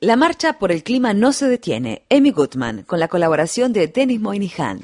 La 0.00 0.16
marcha 0.16 0.58
por 0.58 0.72
el 0.72 0.82
clima 0.82 1.12
no 1.12 1.34
se 1.34 1.48
detiene. 1.48 2.06
Amy 2.08 2.30
Goodman, 2.30 2.82
con 2.84 2.98
la 2.98 3.08
colaboración 3.08 3.74
de 3.74 3.88
Dennis 3.88 4.20
Moynihan. 4.20 4.80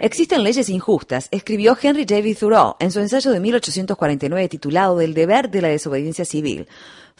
Existen 0.00 0.42
leyes 0.42 0.68
injustas, 0.70 1.28
escribió 1.30 1.76
Henry 1.80 2.06
David 2.06 2.38
Thoreau 2.38 2.76
en 2.78 2.90
su 2.90 3.00
ensayo 3.00 3.30
de 3.30 3.40
1849 3.40 4.48
titulado 4.48 4.96
Del 4.96 5.12
deber 5.12 5.50
de 5.50 5.60
la 5.60 5.68
desobediencia 5.68 6.24
civil. 6.24 6.66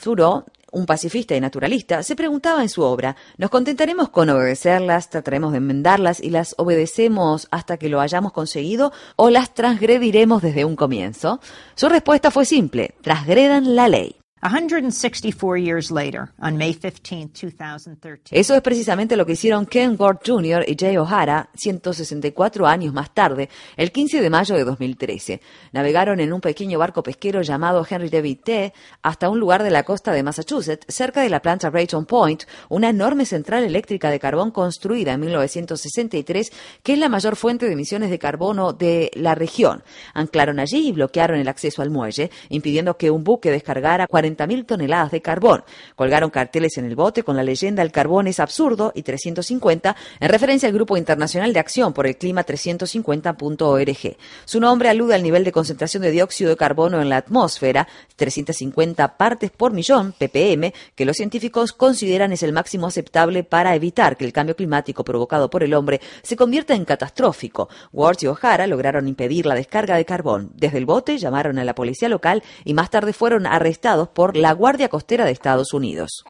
Thoreau 0.02 0.44
un 0.72 0.86
pacifista 0.86 1.36
y 1.36 1.40
naturalista, 1.40 2.02
se 2.02 2.16
preguntaba 2.16 2.62
en 2.62 2.68
su 2.68 2.82
obra, 2.82 3.14
¿nos 3.36 3.50
contentaremos 3.50 4.08
con 4.08 4.28
obedecerlas, 4.30 5.10
trataremos 5.10 5.52
de 5.52 5.58
enmendarlas 5.58 6.20
y 6.20 6.30
las 6.30 6.54
obedecemos 6.58 7.46
hasta 7.50 7.76
que 7.76 7.88
lo 7.88 8.00
hayamos 8.00 8.32
conseguido 8.32 8.92
o 9.16 9.30
las 9.30 9.54
transgrediremos 9.54 10.42
desde 10.42 10.64
un 10.64 10.74
comienzo? 10.74 11.40
Su 11.76 11.88
respuesta 11.88 12.30
fue 12.30 12.44
simple, 12.44 12.94
transgredan 13.02 13.76
la 13.76 13.88
ley. 13.88 14.21
164 14.42 15.56
years 15.56 15.92
later, 15.92 16.32
on 16.40 16.56
May 16.56 16.74
15, 16.74 17.30
2013. 17.32 18.32
Eso 18.32 18.56
es 18.56 18.60
precisamente 18.60 19.16
lo 19.16 19.24
que 19.24 19.34
hicieron 19.34 19.66
Ken 19.66 19.94
Ward 19.96 20.18
Jr. 20.26 20.64
y 20.66 20.74
Jay 20.76 20.96
O'Hara 20.96 21.48
164 21.54 22.66
años 22.66 22.92
más 22.92 23.14
tarde, 23.14 23.48
el 23.76 23.92
15 23.92 24.20
de 24.20 24.30
mayo 24.30 24.56
de 24.56 24.64
2013. 24.64 25.40
Navegaron 25.70 26.18
en 26.18 26.32
un 26.32 26.40
pequeño 26.40 26.80
barco 26.80 27.04
pesquero 27.04 27.42
llamado 27.42 27.86
Henry 27.88 28.08
David 28.08 28.38
T. 28.42 28.72
hasta 29.02 29.30
un 29.30 29.38
lugar 29.38 29.62
de 29.62 29.70
la 29.70 29.84
costa 29.84 30.12
de 30.12 30.24
Massachusetts, 30.24 30.86
cerca 30.88 31.20
de 31.22 31.30
la 31.30 31.40
planta 31.40 31.70
Brayton 31.70 32.04
Point, 32.04 32.42
una 32.68 32.88
enorme 32.88 33.26
central 33.26 33.62
eléctrica 33.62 34.10
de 34.10 34.18
carbón 34.18 34.50
construida 34.50 35.12
en 35.12 35.20
1963, 35.20 36.52
que 36.82 36.94
es 36.94 36.98
la 36.98 37.08
mayor 37.08 37.36
fuente 37.36 37.66
de 37.66 37.74
emisiones 37.74 38.10
de 38.10 38.18
carbono 38.18 38.72
de 38.72 39.12
la 39.14 39.36
región. 39.36 39.84
Anclaron 40.14 40.58
allí 40.58 40.88
y 40.88 40.92
bloquearon 40.92 41.38
el 41.38 41.46
acceso 41.46 41.80
al 41.80 41.90
muelle, 41.90 42.32
impidiendo 42.48 42.96
que 42.96 43.12
un 43.12 43.22
buque 43.22 43.52
descargara 43.52 44.08
40 44.08 44.31
mil 44.46 44.64
toneladas 44.64 45.10
de 45.10 45.22
carbón. 45.22 45.64
Colgaron 45.94 46.30
carteles 46.30 46.78
en 46.78 46.84
el 46.84 46.96
bote 46.96 47.22
con 47.22 47.36
la 47.36 47.42
leyenda 47.42 47.82
El 47.82 47.92
carbón 47.92 48.26
es 48.26 48.40
absurdo 48.40 48.92
y 48.94 49.02
350 49.02 49.96
en 50.20 50.28
referencia 50.28 50.68
al 50.68 50.74
Grupo 50.74 50.96
Internacional 50.96 51.52
de 51.52 51.60
Acción 51.60 51.92
por 51.92 52.06
el 52.06 52.16
Clima 52.16 52.44
350.org. 52.44 54.16
Su 54.44 54.60
nombre 54.60 54.88
alude 54.88 55.14
al 55.14 55.22
nivel 55.22 55.44
de 55.44 55.52
concentración 55.52 56.02
de 56.02 56.10
dióxido 56.10 56.50
de 56.50 56.56
carbono 56.56 57.00
en 57.00 57.08
la 57.08 57.18
atmósfera, 57.18 57.86
350 58.16 59.16
partes 59.16 59.50
por 59.50 59.72
millón, 59.72 60.12
ppm, 60.12 60.72
que 60.94 61.04
los 61.04 61.16
científicos 61.16 61.72
consideran 61.72 62.32
es 62.32 62.42
el 62.42 62.52
máximo 62.52 62.86
aceptable 62.86 63.44
para 63.44 63.74
evitar 63.74 64.16
que 64.16 64.24
el 64.24 64.32
cambio 64.32 64.56
climático 64.56 65.04
provocado 65.04 65.50
por 65.50 65.62
el 65.62 65.74
hombre 65.74 66.00
se 66.22 66.36
convierta 66.36 66.74
en 66.74 66.84
catastrófico. 66.84 67.68
Ward 67.92 68.18
y 68.22 68.26
O'Hara 68.26 68.66
lograron 68.66 69.08
impedir 69.08 69.46
la 69.46 69.54
descarga 69.54 69.96
de 69.96 70.04
carbón. 70.04 70.52
Desde 70.54 70.78
el 70.78 70.86
bote 70.86 71.18
llamaron 71.18 71.58
a 71.58 71.64
la 71.64 71.74
policía 71.74 72.08
local 72.08 72.42
y 72.64 72.74
más 72.74 72.90
tarde 72.90 73.12
fueron 73.12 73.46
arrestados 73.46 74.08
por 74.08 74.21
la 74.34 74.52
Guardia 74.52 74.88
Costera 74.88 75.24
de 75.24 75.32
Estados 75.32 75.72
Unidos. 75.74 76.24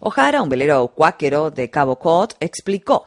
O'Hara, 0.00 0.42
un 0.42 0.48
velero 0.48 0.88
cuáquero 0.88 1.50
de 1.50 1.70
Cabo 1.70 1.96
Cod, 1.98 2.32
explicó. 2.40 3.06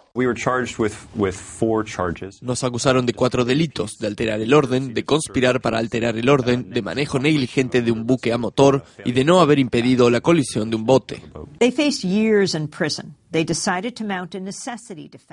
Nos 2.42 2.64
acusaron 2.64 3.06
de 3.06 3.14
cuatro 3.14 3.46
delitos, 3.46 3.98
de 4.00 4.08
alterar 4.08 4.42
el 4.42 4.54
orden, 4.54 4.94
de 4.94 5.06
conspirar 5.06 5.62
para 5.62 5.78
alterar 5.78 6.18
el 6.18 6.28
orden, 6.30 6.72
de 6.72 6.82
manejo 6.82 7.20
negligente 7.20 7.82
de 7.82 7.92
un 7.92 8.06
buque 8.06 8.34
a 8.34 8.38
motor 8.38 8.84
y 9.06 9.12
de 9.12 9.24
no 9.24 9.42
haber 9.42 9.60
impedido 9.60 10.10
la 10.10 10.22
colisión 10.22 10.70
de 10.70 10.76
un 10.76 10.86
bote. 10.86 11.22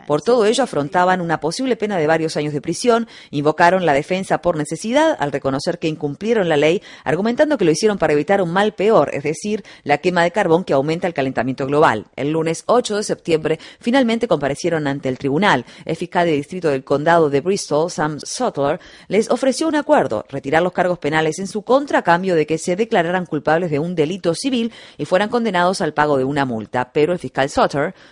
Por 0.07 0.23
todo 0.23 0.45
ello 0.45 0.65
afrontaban 0.65 1.21
una 1.21 1.41
posible 1.41 1.77
pena 1.77 1.97
de 1.97 2.07
varios 2.07 2.37
años 2.37 2.53
de 2.53 2.61
prisión, 2.61 3.09
invocaron 3.31 3.87
la 3.87 3.95
defensa 3.95 4.43
por 4.43 4.57
necesidad 4.57 5.17
al 5.19 5.33
reconocer 5.33 5.79
que 5.79 5.89
incumplieron 5.89 6.49
la 6.49 6.57
ley, 6.57 6.83
argumentando 7.05 7.57
que 7.57 7.65
lo 7.65 7.71
hicieron 7.71 7.99
para 7.99 8.13
evitar 8.13 8.43
un 8.43 8.53
mal 8.53 8.75
peor, 8.75 9.11
es 9.15 9.23
decir, 9.23 9.65
la 9.83 9.99
quema 9.99 10.23
de 10.23 10.31
carbón 10.31 10.65
que 10.65 10.75
aumenta 10.75 11.07
el 11.07 11.15
calentamiento 11.15 11.67
global. 11.67 12.07
El 12.17 12.33
lunes 12.33 12.65
8 12.67 12.97
de 12.97 13.03
septiembre 13.03 13.59
finalmente 13.81 14.29
comparecieron 14.29 14.87
ante 14.87 15.09
el 15.09 15.19
tribunal. 15.19 15.65
El 15.85 15.97
fiscal 15.97 16.27
de 16.27 16.33
distrito 16.33 16.69
del 16.69 16.85
condado 16.85 17.31
de 17.31 17.41
Bristol, 17.41 17.91
Sam 17.91 18.19
Sutler, 18.21 18.79
les 19.09 19.31
ofreció 19.31 19.69
un 19.69 19.77
acuerdo, 19.77 20.25
retirar 20.29 20.63
los 20.63 20.73
cargos 20.73 20.99
penales 20.99 21.39
en 21.39 21.47
su 21.47 21.63
contra 21.63 22.01
a 22.01 22.03
cambio 22.03 22.35
de 22.35 22.47
que 22.47 22.59
se 22.59 22.77
declararan 22.77 23.27
culpables 23.27 23.71
de 23.71 23.79
un 23.79 23.95
delito 23.95 24.35
civil 24.35 24.73
y 24.99 25.05
fueran 25.05 25.29
condenados 25.29 25.81
al 25.81 25.95
pago 25.95 26.19
de 26.19 26.25
una 26.25 26.45
multa. 26.45 26.93
Pero 26.93 27.13
el 27.13 27.19
fiscal 27.19 27.49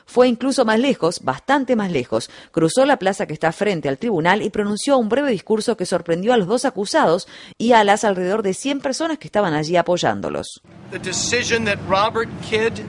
Fue 0.07 0.29
incluso 0.29 0.65
más 0.65 0.79
lejos, 0.79 1.21
bastante 1.23 1.77
más 1.77 1.91
lejos. 1.91 2.31
Cruzó 2.53 2.85
la 2.85 2.99
plaza 2.99 3.27
que 3.27 3.33
está 3.33 3.53
frente 3.53 3.89
al 3.89 3.99
tribunal 3.99 4.43
y 4.43 4.51
pronunció 4.51 4.99
un 4.99 5.09
breve 5.09 5.31
discurso 5.31 5.77
que 5.77 5.87
sorprendió 5.87 6.33
a 6.33 6.37
los 6.37 6.47
dos 6.47 6.65
acusados 6.65 7.27
y 7.59 7.73
a 7.73 7.85
las 7.85 8.05
alrededor 8.05 8.43
de 8.43 8.55
100 8.55 8.81
personas 8.81 9.19
que 9.19 9.29
estaban 9.29 9.55
allí 9.55 9.77
apoyándolos. 9.77 10.63
Robert 11.89 12.29
Kidd 12.49 12.81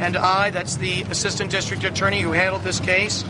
and 0.00 0.16
I, 0.16 0.50
that's 0.50 0.76
the 0.76 1.02
assistant 1.10 1.50
district 1.50 1.84
attorney 1.84 2.22
who 2.22 2.32
handled 2.32 2.62
this 2.64 2.80
case, 2.80 3.24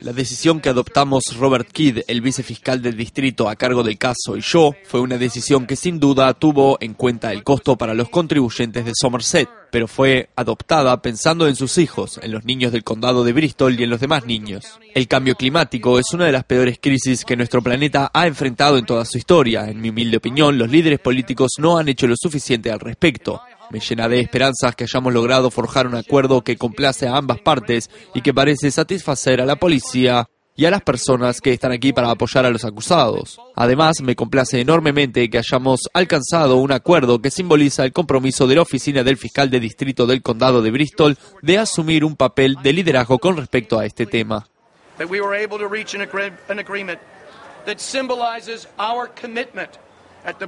la 0.00 0.12
decisión 0.12 0.60
que 0.60 0.68
adoptamos 0.68 1.22
Robert 1.38 1.70
Kidd, 1.70 2.00
el 2.06 2.20
vicefiscal 2.20 2.82
del 2.82 2.96
distrito 2.96 3.48
a 3.48 3.56
cargo 3.56 3.82
del 3.82 3.98
caso, 3.98 4.36
y 4.36 4.40
yo, 4.40 4.74
fue 4.84 5.00
una 5.00 5.18
decisión 5.18 5.66
que 5.66 5.76
sin 5.76 5.98
duda 5.98 6.32
tuvo 6.34 6.78
en 6.80 6.94
cuenta 6.94 7.32
el 7.32 7.42
costo 7.42 7.76
para 7.76 7.94
los 7.94 8.08
contribuyentes 8.08 8.84
de 8.84 8.92
Somerset, 8.94 9.48
pero 9.70 9.88
fue 9.88 10.28
adoptada 10.36 11.00
pensando 11.00 11.48
en 11.48 11.56
sus 11.56 11.78
hijos, 11.78 12.20
en 12.22 12.30
los 12.30 12.44
niños 12.44 12.72
del 12.72 12.84
condado 12.84 13.24
de 13.24 13.32
Bristol 13.32 13.78
y 13.78 13.84
en 13.84 13.90
los 13.90 14.00
demás 14.00 14.26
niños. 14.26 14.64
El 14.94 15.08
cambio 15.08 15.34
climático 15.34 15.98
es 15.98 16.12
una 16.12 16.26
de 16.26 16.32
las 16.32 16.44
peores 16.44 16.78
crisis 16.80 17.24
que 17.24 17.36
nuestro 17.36 17.62
planeta 17.62 18.10
ha 18.12 18.26
enfrentado 18.26 18.76
en 18.76 18.84
toda 18.84 19.06
su 19.06 19.16
historia. 19.16 19.68
En 19.68 19.80
mi 19.80 19.88
humilde 19.88 20.18
opinión, 20.18 20.58
los 20.58 20.70
líderes 20.70 21.00
políticos 21.00 21.52
no 21.58 21.78
han 21.78 21.88
hecho 21.88 22.06
lo 22.06 22.14
suficiente 22.16 22.70
al 22.70 22.80
respecto. 22.80 23.40
Me 23.72 23.80
llena 23.80 24.06
de 24.06 24.20
esperanzas 24.20 24.76
que 24.76 24.84
hayamos 24.84 25.14
logrado 25.14 25.50
forjar 25.50 25.86
un 25.86 25.94
acuerdo 25.94 26.44
que 26.44 26.58
complace 26.58 27.08
a 27.08 27.16
ambas 27.16 27.40
partes 27.40 27.88
y 28.12 28.20
que 28.20 28.34
parece 28.34 28.70
satisfacer 28.70 29.40
a 29.40 29.46
la 29.46 29.56
policía 29.56 30.28
y 30.54 30.66
a 30.66 30.70
las 30.70 30.82
personas 30.82 31.40
que 31.40 31.54
están 31.54 31.72
aquí 31.72 31.94
para 31.94 32.10
apoyar 32.10 32.44
a 32.44 32.50
los 32.50 32.66
acusados. 32.66 33.40
Además, 33.56 34.02
me 34.02 34.14
complace 34.14 34.60
enormemente 34.60 35.30
que 35.30 35.38
hayamos 35.38 35.88
alcanzado 35.94 36.58
un 36.58 36.70
acuerdo 36.70 37.22
que 37.22 37.30
simboliza 37.30 37.86
el 37.86 37.94
compromiso 37.94 38.46
de 38.46 38.56
la 38.56 38.60
oficina 38.60 39.02
del 39.04 39.16
fiscal 39.16 39.48
de 39.48 39.60
distrito 39.60 40.06
del 40.06 40.20
condado 40.20 40.60
de 40.60 40.70
Bristol 40.70 41.16
de 41.40 41.56
asumir 41.56 42.04
un 42.04 42.14
papel 42.14 42.58
de 42.62 42.74
liderazgo 42.74 43.18
con 43.18 43.38
respecto 43.38 43.78
a 43.78 43.86
este 43.86 44.04
tema. 44.04 44.46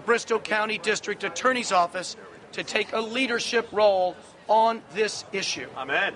Bristol 0.06 0.43
County 0.43 0.79
District 0.79 1.25
to 2.55 2.65
take 2.65 2.93
a 2.93 3.01
leadership 3.01 3.69
role 3.73 4.17
on 4.49 4.83
this 4.95 5.25
issue. 5.33 5.69
Amen. 5.77 6.15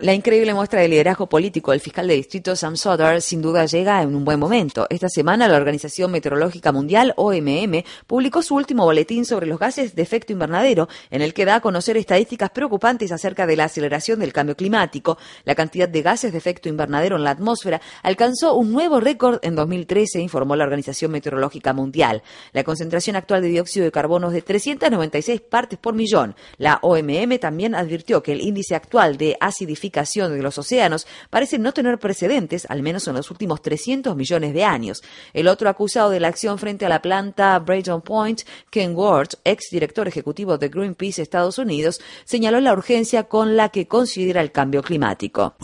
La 0.00 0.14
increíble 0.14 0.54
muestra 0.54 0.80
de 0.80 0.86
liderazgo 0.86 1.28
político 1.28 1.72
del 1.72 1.80
fiscal 1.80 2.06
de 2.06 2.14
distrito 2.14 2.54
Sam 2.54 2.76
Sutter 2.76 3.20
sin 3.20 3.42
duda 3.42 3.66
llega 3.66 4.00
en 4.00 4.14
un 4.14 4.24
buen 4.24 4.38
momento. 4.38 4.86
Esta 4.90 5.08
semana 5.08 5.48
la 5.48 5.56
Organización 5.56 6.12
Meteorológica 6.12 6.70
Mundial, 6.70 7.14
OMM, 7.16 7.82
publicó 8.06 8.42
su 8.42 8.54
último 8.54 8.84
boletín 8.84 9.24
sobre 9.24 9.48
los 9.48 9.58
gases 9.58 9.96
de 9.96 10.02
efecto 10.02 10.32
invernadero, 10.32 10.88
en 11.10 11.20
el 11.20 11.34
que 11.34 11.44
da 11.44 11.56
a 11.56 11.60
conocer 11.60 11.96
estadísticas 11.96 12.50
preocupantes 12.50 13.10
acerca 13.10 13.44
de 13.44 13.56
la 13.56 13.64
aceleración 13.64 14.20
del 14.20 14.32
cambio 14.32 14.54
climático. 14.54 15.18
La 15.42 15.56
cantidad 15.56 15.88
de 15.88 16.02
gases 16.02 16.30
de 16.30 16.38
efecto 16.38 16.68
invernadero 16.68 17.16
en 17.16 17.24
la 17.24 17.32
atmósfera 17.32 17.80
alcanzó 18.04 18.54
un 18.54 18.70
nuevo 18.70 19.00
récord 19.00 19.40
en 19.42 19.56
2013, 19.56 20.20
informó 20.20 20.54
la 20.54 20.62
Organización 20.62 21.10
Meteorológica 21.10 21.72
Mundial. 21.72 22.22
La 22.52 22.62
concentración 22.62 23.16
actual 23.16 23.42
de 23.42 23.48
dióxido 23.48 23.84
de 23.84 23.90
carbono 23.90 24.28
es 24.28 24.34
de 24.34 24.42
396 24.42 25.40
partes 25.40 25.76
por 25.76 25.94
millón 25.94 26.19
la 26.58 26.78
OMM 26.82 27.38
también 27.38 27.74
advirtió 27.74 28.22
que 28.22 28.32
el 28.32 28.40
índice 28.40 28.74
actual 28.74 29.16
de 29.16 29.36
acidificación 29.40 30.32
de 30.32 30.42
los 30.42 30.58
océanos 30.58 31.06
parece 31.30 31.58
no 31.58 31.72
tener 31.72 31.98
precedentes, 31.98 32.66
al 32.68 32.82
menos 32.82 33.06
en 33.08 33.14
los 33.14 33.30
últimos 33.30 33.62
300 33.62 34.16
millones 34.16 34.54
de 34.54 34.64
años. 34.64 35.02
El 35.32 35.48
otro 35.48 35.68
acusado 35.68 36.10
de 36.10 36.20
la 36.20 36.28
acción 36.28 36.58
frente 36.58 36.86
a 36.86 36.88
la 36.88 37.02
planta 37.02 37.58
Brayton 37.58 38.02
Point, 38.02 38.42
Ken 38.70 38.94
Ward, 38.94 39.30
ex 39.44 39.68
director 39.70 40.08
ejecutivo 40.08 40.58
de 40.58 40.68
Greenpeace 40.68 41.22
Estados 41.22 41.58
Unidos, 41.58 42.00
señaló 42.24 42.60
la 42.60 42.72
urgencia 42.72 43.24
con 43.24 43.56
la 43.56 43.68
que 43.68 43.86
considera 43.86 44.40
el 44.40 44.52
cambio 44.52 44.82
climático. 44.82 45.54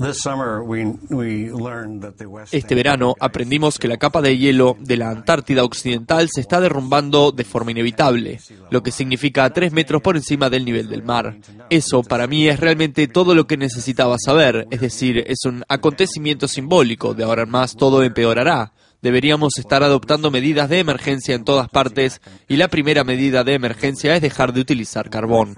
Este 2.53 2.75
verano 2.75 3.15
aprendimos 3.21 3.79
que 3.79 3.89
la 3.89 3.97
capa 3.97 4.23
de 4.23 4.37
hielo 4.37 4.77
de 4.81 4.97
la 4.97 5.11
Antártida 5.11 5.65
Occidental 5.65 6.29
se 6.31 6.41
está 6.41 6.61
derrumbando 6.61 7.33
de 7.33 7.45
forma 7.45 7.71
inevitable, 7.71 8.41
lo 8.71 8.83
que 8.83 8.93
significa 8.93 9.49
tres 9.51 9.73
metros 9.73 10.03
por 10.03 10.17
encima 10.17 10.36
del 10.37 10.65
nivel 10.65 10.89
del 10.89 11.03
mar. 11.03 11.37
Eso 11.71 12.03
para 12.03 12.27
mí 12.27 12.47
es 12.49 12.61
realmente 12.61 13.09
todo 13.09 13.35
lo 13.35 13.47
que 13.47 13.57
necesitaba 13.57 14.17
saber, 14.19 14.67
es 14.71 14.81
decir, 14.81 15.25
es 15.27 15.45
un 15.45 15.65
acontecimiento 15.69 16.47
simbólico, 16.47 17.15
de 17.15 17.25
ahora 17.25 17.43
en 17.43 17.51
más 17.51 17.75
todo 17.75 18.03
empeorará. 18.03 18.73
Deberíamos 19.03 19.53
estar 19.59 19.83
adoptando 19.83 20.31
medidas 20.31 20.71
de 20.71 20.79
emergencia 20.79 21.35
en 21.35 21.45
todas 21.45 21.69
partes 21.69 22.23
y 22.49 22.57
la 22.57 22.69
primera 22.69 23.05
medida 23.05 23.45
de 23.45 23.53
emergencia 23.53 24.17
es 24.17 24.23
dejar 24.23 24.55
de 24.55 24.61
utilizar 24.61 25.11
carbón. 25.11 25.55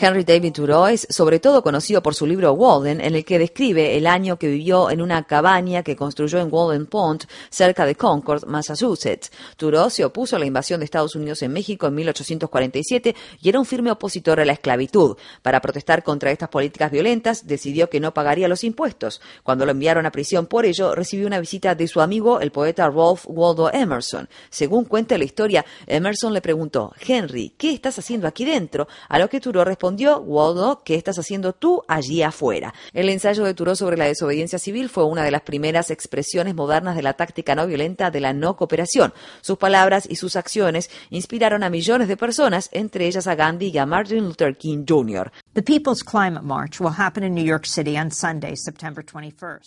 Henry 0.00 0.24
David 0.24 0.52
Thoreau 0.52 0.86
es 0.88 1.06
sobre 1.08 1.38
todo 1.38 1.62
conocido 1.62 2.02
por 2.02 2.14
su 2.14 2.26
libro 2.26 2.52
Walden, 2.52 3.00
en 3.00 3.14
el 3.14 3.24
que 3.24 3.38
describe 3.38 3.96
el 3.96 4.06
año 4.08 4.38
que 4.38 4.48
vivió 4.48 4.90
en 4.90 5.00
una 5.00 5.22
cabaña 5.22 5.84
que 5.84 5.94
construyó 5.94 6.40
en 6.40 6.48
Walden 6.50 6.86
Pond, 6.86 7.24
cerca 7.48 7.86
de 7.86 7.94
Concord, 7.94 8.44
Massachusetts. 8.46 9.30
Thoreau 9.56 9.88
se 9.88 10.04
opuso 10.04 10.34
a 10.34 10.38
la 10.40 10.46
invasión 10.46 10.80
de 10.80 10.84
Estados 10.84 11.14
Unidos 11.14 11.42
en 11.42 11.52
México 11.52 11.86
en 11.86 11.94
1847 11.94 13.14
y 13.40 13.48
era 13.48 13.58
un 13.58 13.66
firme 13.66 13.92
opositor 13.92 14.40
a 14.40 14.44
la 14.44 14.52
esclavitud. 14.52 15.16
Para 15.42 15.60
protestar 15.60 16.02
contra 16.02 16.32
estas 16.32 16.48
políticas 16.48 16.90
violentas, 16.90 17.46
decidió 17.46 17.88
que 17.88 18.00
no 18.00 18.12
pagaría 18.12 18.48
los 18.48 18.64
impuestos 18.64 18.79
cuando 19.42 19.66
lo 19.66 19.72
enviaron 19.72 20.06
a 20.06 20.12
prisión 20.12 20.46
por 20.46 20.64
ello, 20.64 20.94
recibió 20.94 21.26
una 21.26 21.40
visita 21.40 21.74
de 21.74 21.86
su 21.86 22.00
amigo, 22.00 22.40
el 22.40 22.50
poeta 22.50 22.88
Rolf 22.88 23.24
Waldo 23.26 23.70
Emerson. 23.72 24.28
Según 24.48 24.84
cuenta 24.84 25.18
la 25.18 25.24
historia, 25.24 25.64
Emerson 25.86 26.32
le 26.32 26.40
preguntó, 26.40 26.92
Henry, 27.06 27.54
¿qué 27.58 27.72
estás 27.72 27.98
haciendo 27.98 28.26
aquí 28.26 28.44
dentro? 28.44 28.88
A 29.08 29.18
lo 29.18 29.28
que 29.28 29.40
Thoreau 29.40 29.64
respondió, 29.64 30.20
Waldo, 30.20 30.82
¿qué 30.84 30.94
estás 30.94 31.18
haciendo 31.18 31.52
tú 31.52 31.82
allí 31.88 32.22
afuera? 32.22 32.72
El 32.92 33.08
ensayo 33.08 33.44
de 33.44 33.54
Thoreau 33.54 33.76
sobre 33.76 33.96
la 33.96 34.06
desobediencia 34.06 34.58
civil 34.58 34.88
fue 34.88 35.04
una 35.04 35.24
de 35.24 35.30
las 35.30 35.42
primeras 35.42 35.90
expresiones 35.90 36.54
modernas 36.54 36.96
de 36.96 37.02
la 37.02 37.14
táctica 37.14 37.54
no 37.54 37.66
violenta 37.66 38.10
de 38.10 38.20
la 38.20 38.32
no 38.32 38.56
cooperación. 38.56 39.12
Sus 39.42 39.58
palabras 39.58 40.06
y 40.08 40.16
sus 40.16 40.36
acciones 40.36 40.90
inspiraron 41.10 41.62
a 41.62 41.70
millones 41.70 42.08
de 42.08 42.16
personas, 42.16 42.68
entre 42.72 43.06
ellas 43.06 43.26
a 43.26 43.34
Gandhi 43.34 43.68
y 43.68 43.78
a 43.78 43.86
Martin 43.86 44.24
Luther 44.24 44.56
King 44.56 44.84
Jr. 44.88 45.30
The 45.52 45.64
People's 45.64 46.04
Climate 46.04 46.44
March 46.44 46.78
will 46.78 46.94
happen 46.96 47.24
in 47.24 47.34
New 47.34 47.42
York 47.42 47.66
City 47.66 47.98
on 47.98 48.12
Sunday, 48.12 48.54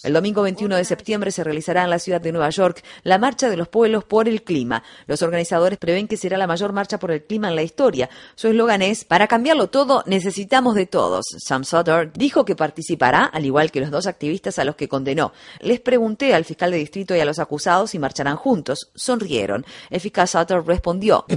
el 0.03 0.13
domingo 0.13 0.41
21 0.43 0.77
de 0.77 0.85
septiembre 0.85 1.29
se 1.29 1.43
realizará 1.43 1.83
en 1.83 1.89
la 1.89 1.99
ciudad 1.99 2.21
de 2.21 2.31
Nueva 2.31 2.49
York 2.51 2.81
la 3.03 3.17
Marcha 3.17 3.49
de 3.49 3.57
los 3.57 3.67
Pueblos 3.67 4.05
por 4.05 4.29
el 4.29 4.43
Clima. 4.43 4.81
Los 5.07 5.21
organizadores 5.21 5.77
prevén 5.77 6.07
que 6.07 6.15
será 6.15 6.37
la 6.37 6.47
mayor 6.47 6.71
marcha 6.71 6.99
por 6.99 7.11
el 7.11 7.25
clima 7.25 7.49
en 7.49 7.57
la 7.57 7.63
historia. 7.63 8.09
Su 8.35 8.47
eslogan 8.47 8.81
es, 8.81 9.03
para 9.03 9.27
cambiarlo 9.27 9.67
todo, 9.67 10.03
necesitamos 10.05 10.75
de 10.75 10.85
todos. 10.85 11.25
Sam 11.37 11.65
Sutter 11.65 12.13
dijo 12.13 12.45
que 12.45 12.55
participará, 12.55 13.25
al 13.25 13.45
igual 13.45 13.69
que 13.69 13.81
los 13.81 13.91
dos 13.91 14.07
activistas 14.07 14.59
a 14.59 14.63
los 14.63 14.77
que 14.77 14.87
condenó. 14.87 15.33
Les 15.59 15.81
pregunté 15.81 16.33
al 16.33 16.45
fiscal 16.45 16.71
de 16.71 16.77
distrito 16.77 17.13
y 17.13 17.19
a 17.19 17.25
los 17.25 17.39
acusados 17.39 17.89
si 17.89 17.99
marcharán 17.99 18.37
juntos. 18.37 18.89
Sonrieron. 18.95 19.65
El 19.89 19.99
fiscal 19.99 20.29
Sutter 20.29 20.63
respondió, 20.65 21.25
uh, 21.29 21.35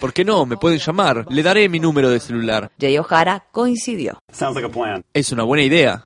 ¿Por 0.00 0.12
qué 0.12 0.24
no? 0.24 0.44
Me 0.44 0.56
pueden 0.56 0.80
llamar. 0.80 1.24
Le 1.30 1.42
daré 1.44 1.68
mi 1.68 1.78
número 1.78 1.99
de 2.08 2.20
celular. 2.20 2.70
Jay 2.80 2.96
O'Hara 2.98 3.44
coincidió. 3.50 4.18
Es 5.12 5.32
una 5.32 5.42
buena 5.42 5.62
idea. 5.64 6.04